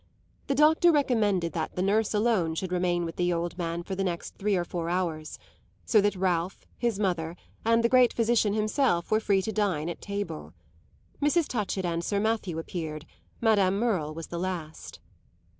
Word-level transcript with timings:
The 0.47 0.55
doctor 0.55 0.91
recommended 0.91 1.53
that 1.53 1.75
the 1.75 1.83
nurse 1.83 2.11
alone 2.11 2.55
should 2.55 2.71
remain 2.71 3.05
with 3.05 3.17
the 3.17 3.31
old 3.31 3.55
man 3.55 3.83
for 3.83 3.93
the 3.93 4.03
next 4.03 4.35
three 4.35 4.55
or 4.55 4.65
four 4.65 4.89
hours; 4.89 5.37
so 5.85 6.01
that 6.01 6.15
Ralph, 6.15 6.65
his 6.75 6.99
mother 6.99 7.35
and 7.63 7.83
the 7.83 7.87
great 7.87 8.11
physician 8.11 8.55
himself 8.55 9.11
were 9.11 9.19
free 9.19 9.43
to 9.43 9.51
dine 9.51 9.89
at 9.89 10.01
table. 10.01 10.53
Mrs. 11.21 11.47
Touchett 11.47 11.85
and 11.85 12.03
Sir 12.03 12.19
Matthew 12.19 12.57
appeared; 12.57 13.05
Madame 13.41 13.77
Merle 13.77 14.11
was 14.15 14.25
the 14.29 14.39
last. 14.39 14.99